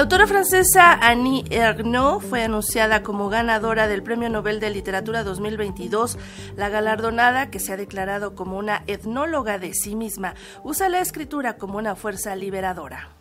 La 0.00 0.04
autora 0.04 0.26
francesa 0.26 0.94
Annie 0.94 1.44
Ernaux 1.50 2.24
fue 2.24 2.42
anunciada 2.42 3.02
como 3.02 3.28
ganadora 3.28 3.86
del 3.86 4.02
Premio 4.02 4.30
Nobel 4.30 4.58
de 4.58 4.70
Literatura 4.70 5.24
2022. 5.24 6.16
La 6.56 6.70
galardonada, 6.70 7.50
que 7.50 7.60
se 7.60 7.74
ha 7.74 7.76
declarado 7.76 8.34
como 8.34 8.56
una 8.56 8.82
etnóloga 8.86 9.58
de 9.58 9.74
sí 9.74 9.94
misma, 9.96 10.34
usa 10.64 10.88
la 10.88 11.00
escritura 11.00 11.58
como 11.58 11.76
una 11.76 11.96
fuerza 11.96 12.34
liberadora. 12.34 13.19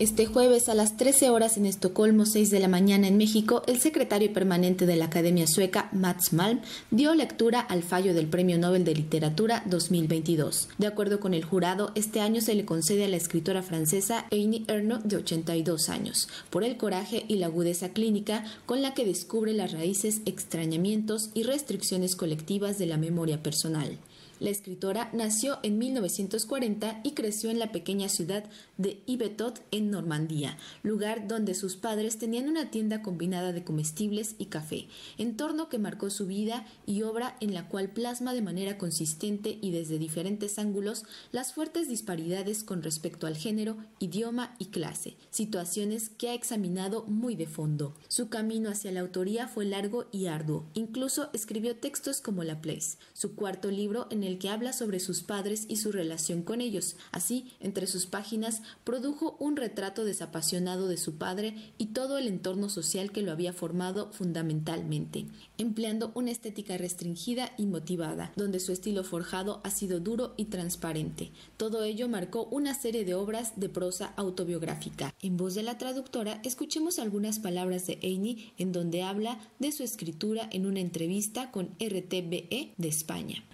Este 0.00 0.24
jueves 0.24 0.70
a 0.70 0.74
las 0.74 0.96
13 0.96 1.28
horas 1.28 1.58
en 1.58 1.66
Estocolmo, 1.66 2.24
6 2.24 2.48
de 2.48 2.58
la 2.58 2.68
mañana 2.68 3.06
en 3.06 3.18
México, 3.18 3.62
el 3.66 3.80
secretario 3.80 4.32
permanente 4.32 4.86
de 4.86 4.96
la 4.96 5.04
Academia 5.04 5.46
Sueca, 5.46 5.90
Mats 5.92 6.32
Malm, 6.32 6.62
dio 6.90 7.14
lectura 7.14 7.60
al 7.60 7.82
fallo 7.82 8.14
del 8.14 8.26
Premio 8.26 8.56
Nobel 8.56 8.82
de 8.82 8.94
Literatura 8.94 9.62
2022. 9.66 10.70
De 10.78 10.86
acuerdo 10.86 11.20
con 11.20 11.34
el 11.34 11.44
jurado, 11.44 11.92
este 11.96 12.20
año 12.20 12.40
se 12.40 12.54
le 12.54 12.64
concede 12.64 13.04
a 13.04 13.08
la 13.08 13.18
escritora 13.18 13.62
francesa 13.62 14.24
Annie 14.32 14.64
Ernaux, 14.68 15.06
de 15.06 15.16
82 15.16 15.90
años, 15.90 16.30
por 16.48 16.64
el 16.64 16.78
coraje 16.78 17.26
y 17.28 17.34
la 17.34 17.48
agudeza 17.48 17.90
clínica 17.90 18.46
con 18.64 18.80
la 18.80 18.94
que 18.94 19.04
descubre 19.04 19.52
las 19.52 19.72
raíces, 19.72 20.22
extrañamientos 20.24 21.28
y 21.34 21.42
restricciones 21.42 22.16
colectivas 22.16 22.78
de 22.78 22.86
la 22.86 22.96
memoria 22.96 23.42
personal. 23.42 23.98
La 24.40 24.48
escritora 24.48 25.10
nació 25.12 25.58
en 25.62 25.78
1940 25.78 27.00
y 27.04 27.10
creció 27.10 27.50
en 27.50 27.58
la 27.58 27.72
pequeña 27.72 28.08
ciudad 28.08 28.44
de 28.78 29.02
Ivetot 29.04 29.60
en 29.70 29.89
Normandía, 29.90 30.56
lugar 30.82 31.28
donde 31.28 31.54
sus 31.54 31.76
padres 31.76 32.18
tenían 32.18 32.48
una 32.48 32.70
tienda 32.70 33.02
combinada 33.02 33.52
de 33.52 33.64
comestibles 33.64 34.34
y 34.38 34.46
café, 34.46 34.88
entorno 35.18 35.68
que 35.68 35.78
marcó 35.78 36.10
su 36.10 36.26
vida 36.26 36.66
y 36.86 37.02
obra 37.02 37.36
en 37.40 37.54
la 37.54 37.68
cual 37.68 37.90
plasma 37.90 38.32
de 38.32 38.42
manera 38.42 38.78
consistente 38.78 39.58
y 39.60 39.70
desde 39.72 39.98
diferentes 39.98 40.58
ángulos 40.58 41.04
las 41.32 41.52
fuertes 41.52 41.88
disparidades 41.88 42.64
con 42.64 42.82
respecto 42.82 43.26
al 43.26 43.36
género, 43.36 43.76
idioma 43.98 44.54
y 44.58 44.66
clase, 44.66 45.16
situaciones 45.30 46.08
que 46.10 46.30
ha 46.30 46.34
examinado 46.34 47.04
muy 47.06 47.34
de 47.34 47.46
fondo. 47.46 47.94
Su 48.08 48.28
camino 48.28 48.70
hacia 48.70 48.92
la 48.92 49.00
autoría 49.00 49.48
fue 49.48 49.64
largo 49.64 50.06
y 50.12 50.26
arduo, 50.26 50.66
incluso 50.74 51.30
escribió 51.32 51.76
textos 51.76 52.20
como 52.20 52.44
La 52.44 52.60
Place, 52.60 52.96
su 53.12 53.34
cuarto 53.34 53.70
libro 53.70 54.06
en 54.10 54.22
el 54.24 54.38
que 54.38 54.48
habla 54.48 54.72
sobre 54.72 55.00
sus 55.00 55.22
padres 55.22 55.66
y 55.68 55.76
su 55.76 55.92
relación 55.92 56.42
con 56.42 56.60
ellos. 56.60 56.96
Así, 57.12 57.52
entre 57.60 57.86
sus 57.86 58.06
páginas, 58.06 58.62
produjo 58.84 59.36
un 59.40 59.56
retrato 59.56 59.79
desapasionado 59.80 60.88
de 60.88 60.96
su 60.96 61.16
padre 61.16 61.54
y 61.78 61.86
todo 61.86 62.18
el 62.18 62.28
entorno 62.28 62.68
social 62.68 63.12
que 63.12 63.22
lo 63.22 63.32
había 63.32 63.52
formado 63.52 64.12
fundamentalmente, 64.12 65.26
empleando 65.58 66.12
una 66.14 66.30
estética 66.30 66.76
restringida 66.76 67.52
y 67.56 67.66
motivada, 67.66 68.32
donde 68.36 68.60
su 68.60 68.72
estilo 68.72 69.04
forjado 69.04 69.60
ha 69.64 69.70
sido 69.70 69.98
duro 69.98 70.34
y 70.36 70.46
transparente. 70.46 71.32
Todo 71.56 71.82
ello 71.82 72.08
marcó 72.08 72.44
una 72.50 72.74
serie 72.74 73.04
de 73.04 73.14
obras 73.14 73.58
de 73.58 73.68
prosa 73.68 74.12
autobiográfica. 74.16 75.14
En 75.20 75.36
voz 75.36 75.54
de 75.54 75.62
la 75.62 75.78
traductora, 75.78 76.40
escuchemos 76.44 76.98
algunas 76.98 77.38
palabras 77.38 77.86
de 77.86 77.98
Amy 78.02 78.52
en 78.58 78.72
donde 78.72 79.02
habla 79.02 79.40
de 79.58 79.72
su 79.72 79.82
escritura 79.82 80.48
en 80.52 80.66
una 80.66 80.80
entrevista 80.80 81.50
con 81.50 81.70
RTBE 81.80 82.74
de 82.76 82.88
España. 82.88 83.44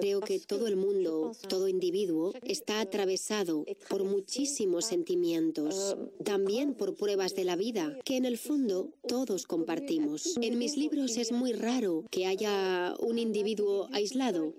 Creo 0.00 0.20
que 0.20 0.38
todo 0.40 0.66
el 0.66 0.76
mundo, 0.76 1.32
todo 1.48 1.68
individuo, 1.68 2.32
está 2.42 2.80
atravesado 2.80 3.64
por 3.88 4.04
muchísimos 4.04 4.86
sentimientos, 4.86 5.96
también 6.24 6.74
por 6.74 6.94
pruebas 6.94 7.34
de 7.34 7.44
la 7.44 7.56
vida, 7.56 7.96
que 8.04 8.16
en 8.16 8.24
el 8.24 8.38
fondo 8.38 8.90
todos 9.06 9.46
compartimos. 9.46 10.36
En 10.40 10.58
mis 10.58 10.76
libros 10.76 11.16
es 11.16 11.32
muy 11.32 11.52
raro 11.52 12.04
que 12.10 12.26
haya 12.26 12.94
un 13.00 13.18
individuo 13.18 13.88
aislado. 13.92 14.54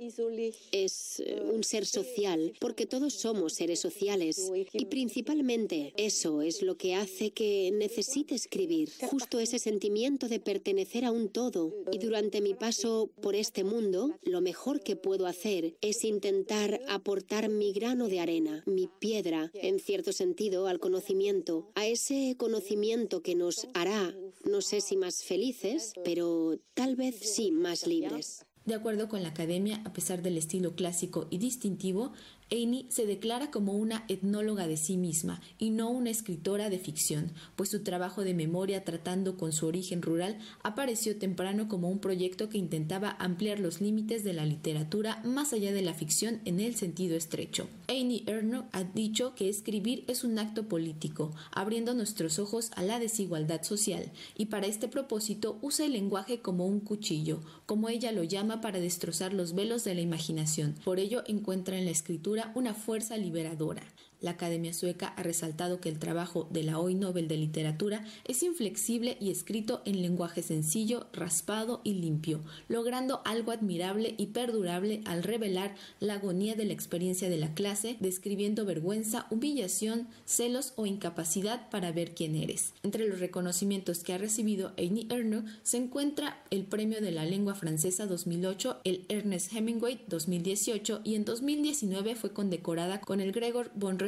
Es 0.72 1.20
eh, 1.20 1.42
un 1.54 1.64
ser 1.64 1.86
social, 1.86 2.54
porque 2.60 2.86
todos 2.86 3.14
somos 3.14 3.54
seres 3.54 3.80
sociales. 3.80 4.52
Y 4.74 4.86
principalmente 4.86 5.94
eso 5.98 6.42
es 6.42 6.62
lo 6.62 6.78
que 6.78 6.96
hace 6.96 7.32
que 7.32 7.72
necesite 7.74 8.36
escribir, 8.36 8.90
justo 9.10 9.40
ese 9.40 9.60
sentimiento 9.60 10.28
de 10.28 10.40
pertenecer 10.40 11.06
a 11.06 11.12
un 11.12 11.30
todo. 11.30 11.74
Y 11.92 12.00
durante 12.00 12.42
mi 12.42 12.54
paso 12.54 13.10
por 13.22 13.36
este 13.36 13.64
mundo, 13.64 14.12
lo 14.24 14.42
mejor 14.42 14.82
que 14.82 14.96
puedo 15.04 15.28
hacer 15.28 15.76
es 15.82 16.04
intentar 16.04 16.80
aportar 16.88 17.50
mi 17.50 17.74
grano 17.74 18.08
de 18.08 18.22
arena, 18.22 18.64
mi 18.66 18.88
piedra, 18.88 19.52
en 19.54 19.80
cierto 19.80 20.14
sentido, 20.14 20.66
al 20.66 20.80
conocimiento, 20.80 21.70
a 21.76 21.86
ese 21.86 22.36
conocimiento 22.38 23.22
que 23.22 23.36
nos 23.36 23.68
hará, 23.76 24.16
no 24.46 24.62
sé 24.62 24.82
si 24.82 24.96
más 24.96 25.24
felices, 25.24 25.94
pero 26.04 26.58
tal 26.74 26.96
vez 26.96 27.16
sí 27.20 27.52
más 27.52 27.86
libres. 27.86 28.46
De 28.66 28.76
acuerdo 28.76 29.10
con 29.10 29.24
la 29.24 29.30
academia, 29.30 29.82
a 29.84 29.92
pesar 29.92 30.22
del 30.22 30.38
estilo 30.38 30.74
clásico 30.74 31.28
y 31.30 31.38
distintivo, 31.38 32.14
Amy 32.52 32.86
se 32.90 33.06
declara 33.06 33.50
como 33.52 33.74
una 33.74 34.06
etnóloga 34.08 34.68
de 34.68 34.78
sí 34.78 34.96
misma 34.96 35.42
y 35.58 35.72
no 35.72 35.90
una 35.90 36.12
escritora 36.12 36.70
de 36.70 36.78
ficción, 36.78 37.32
pues 37.56 37.70
su 37.70 37.84
trabajo 37.84 38.24
de 38.24 38.34
memoria 38.34 38.84
tratando 38.84 39.38
con 39.38 39.52
su 39.54 39.66
origen 39.66 40.02
rural 40.02 40.38
apareció 40.62 41.18
temprano 41.18 41.68
como 41.68 41.90
un 41.90 42.00
proyecto 42.00 42.50
que 42.50 42.58
intentaba 42.58 43.16
ampliar 43.20 43.60
los 43.60 43.82
límites 43.82 44.24
de 44.24 44.34
la 44.34 44.46
literatura 44.46 45.22
más 45.24 45.52
allá 45.52 45.72
de 45.74 45.82
la 45.82 45.94
ficción 45.94 46.42
en 46.46 46.60
el 46.60 46.76
sentido 46.76 47.16
estrecho. 47.16 47.68
Amy 47.88 48.24
Ernaux 48.28 48.68
ha 48.72 48.84
dicho 48.84 49.34
que 49.36 49.50
escribir 49.50 50.04
es 50.08 50.24
un 50.24 50.38
acto 50.38 50.68
político, 50.68 51.34
abriendo 51.52 51.94
nuestros 51.94 52.40
ojos 52.40 52.72
a 52.76 52.84
la 52.84 53.00
desigualdad 53.00 53.64
social, 53.64 54.12
y 54.38 54.46
para 54.46 54.68
este 54.68 54.88
propósito 54.88 55.58
usa 55.62 55.86
el 55.86 55.94
lenguaje 55.94 56.40
como 56.40 56.68
un 56.68 56.82
cuchillo, 56.82 57.42
como 57.66 57.90
ella 57.90 58.12
lo 58.12 58.24
llama 58.24 58.53
para 58.62 58.80
destrozar 58.80 59.34
los 59.34 59.54
velos 59.54 59.84
de 59.84 59.96
la 59.96 60.02
imaginación. 60.02 60.76
Por 60.84 61.00
ello 61.00 61.24
encuentra 61.28 61.78
en 61.78 61.86
la 61.86 61.92
escritura 61.92 62.52
una 62.56 62.74
fuerza 62.74 63.18
liberadora. 63.18 63.84
La 64.24 64.32
Academia 64.32 64.72
Sueca 64.74 65.08
ha 65.08 65.22
resaltado 65.22 65.82
que 65.82 65.90
el 65.90 66.00
trabajo 66.00 66.48
de 66.50 66.64
la 66.64 66.80
hoy 66.80 66.96
Nobel 66.96 67.28
de 67.28 67.36
Literatura 67.36 68.06
es 68.26 68.42
inflexible 68.42 69.18
y 69.20 69.32
escrito 69.32 69.82
en 69.84 70.02
lenguaje 70.02 70.42
sencillo, 70.42 71.08
raspado 71.12 71.82
y 71.84 71.96
limpio, 71.96 72.40
logrando 72.70 73.22
algo 73.26 73.52
admirable 73.52 74.16
y 74.18 74.28
perdurable 74.28 75.02
al 75.04 75.24
revelar 75.24 75.76
la 76.00 76.14
agonía 76.14 76.56
de 76.56 76.64
la 76.64 76.72
experiencia 76.72 77.30
de 77.30 77.36
la 77.36 77.54
clase, 77.54 77.98
describiendo 78.00 78.64
vergüenza, 78.64 79.28
humillación, 79.30 80.08
celos 80.24 80.72
o 80.78 80.86
incapacidad 80.86 81.70
para 81.70 81.92
ver 81.92 82.16
quién 82.16 82.38
eres. 82.38 82.72
Entre 82.82 83.06
los 83.10 83.20
reconocimientos 83.20 84.06
que 84.06 84.14
ha 84.14 84.18
recibido 84.18 84.72
Amy 84.78 85.06
Ernaux 85.10 85.52
se 85.64 85.76
encuentra 85.76 86.42
el 86.50 86.64
Premio 86.64 87.02
de 87.02 87.12
la 87.12 87.26
Lengua 87.26 87.56
Francesa 87.56 88.06
2008, 88.06 88.80
el 88.86 89.04
Ernest 89.10 89.52
Hemingway 89.52 90.00
2018 90.08 91.02
y 91.04 91.16
en 91.16 91.26
2019 91.26 92.16
fue 92.16 92.32
condecorada 92.32 93.02
con 93.02 93.20
el 93.20 93.34
Gregor 93.34 93.70
von 93.76 94.00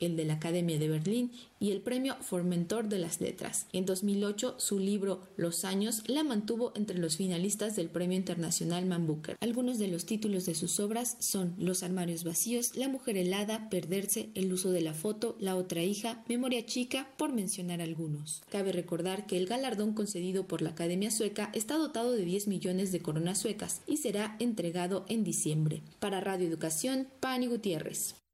el 0.00 0.16
de 0.16 0.24
la 0.24 0.34
Academia 0.34 0.78
de 0.78 0.88
Berlín 0.88 1.30
y 1.60 1.70
el 1.70 1.80
premio 1.80 2.16
Formentor 2.20 2.88
de 2.88 2.98
las 2.98 3.20
Letras. 3.20 3.66
En 3.72 3.86
2008, 3.86 4.56
su 4.58 4.78
libro 4.78 5.20
Los 5.36 5.64
años 5.64 6.02
la 6.06 6.24
mantuvo 6.24 6.72
entre 6.74 6.98
los 6.98 7.16
finalistas 7.16 7.76
del 7.76 7.88
Premio 7.88 8.16
Internacional 8.16 8.86
Man 8.86 9.06
Booker. 9.06 9.36
Algunos 9.40 9.78
de 9.78 9.88
los 9.88 10.04
títulos 10.04 10.46
de 10.46 10.54
sus 10.54 10.80
obras 10.80 11.16
son 11.20 11.54
Los 11.58 11.82
armarios 11.82 12.24
vacíos, 12.24 12.76
La 12.76 12.88
mujer 12.88 13.16
helada, 13.16 13.70
Perderse, 13.70 14.30
El 14.34 14.52
uso 14.52 14.70
de 14.70 14.80
la 14.80 14.94
foto, 14.94 15.36
La 15.38 15.56
otra 15.56 15.82
hija, 15.82 16.24
Memoria 16.28 16.66
chica, 16.66 17.08
por 17.16 17.32
mencionar 17.32 17.80
algunos. 17.80 18.42
Cabe 18.50 18.72
recordar 18.72 19.26
que 19.26 19.36
el 19.36 19.46
galardón 19.46 19.94
concedido 19.94 20.46
por 20.46 20.60
la 20.60 20.70
Academia 20.70 21.10
Sueca 21.10 21.50
está 21.54 21.76
dotado 21.76 22.12
de 22.12 22.24
10 22.24 22.48
millones 22.48 22.92
de 22.92 23.00
coronas 23.00 23.38
suecas 23.38 23.80
y 23.86 23.98
será 23.98 24.36
entregado 24.40 25.06
en 25.08 25.24
diciembre. 25.24 25.82
Para 26.00 26.20
Radio 26.20 26.48
Educación, 26.48 27.08
Pani 27.20 27.46
Gutiérrez. 27.46 28.25